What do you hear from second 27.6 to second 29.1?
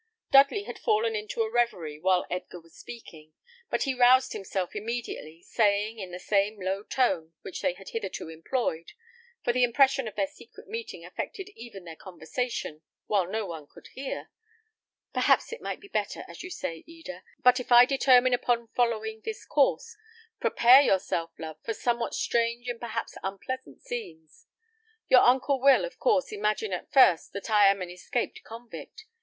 am an escaped convict.